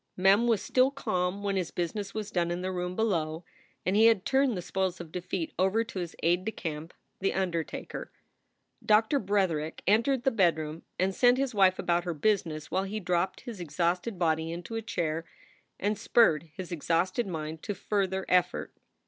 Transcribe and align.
Mem 0.17 0.47
was 0.47 0.63
still 0.63 0.89
calm 0.89 1.43
when 1.43 1.55
his 1.55 1.69
business 1.69 2.11
was 2.11 2.31
done 2.31 2.49
in 2.49 2.61
the 2.63 2.71
room 2.71 2.95
below 2.95 3.45
and 3.85 3.95
he 3.95 4.07
had 4.07 4.25
turned 4.25 4.57
the 4.57 4.61
spoils 4.63 4.99
of 4.99 5.11
defeat 5.11 5.53
over 5.59 5.83
to 5.83 5.99
his 5.99 6.15
aide 6.23 6.43
de 6.43 6.51
camp, 6.51 6.91
the 7.19 7.31
undertaker. 7.35 8.11
Doctor 8.83 9.19
Bretherick 9.19 9.83
entered 9.85 10.23
the 10.23 10.31
bedroom 10.31 10.81
and 10.97 11.13
sent 11.13 11.37
his 11.37 11.53
wife 11.53 11.77
about 11.77 12.03
her 12.05 12.15
business 12.15 12.71
while 12.71 12.85
he 12.85 12.99
dropped 12.99 13.41
his 13.41 13.59
exhausted 13.61 14.17
body 14.17 14.51
into 14.51 14.73
a 14.73 14.81
chair 14.81 15.23
and 15.79 15.99
spurred 15.99 16.49
his 16.55 16.71
exhausted 16.71 17.27
mind 17.27 17.61
to 17.61 17.75
further 17.75 18.25
effort. 18.27 18.73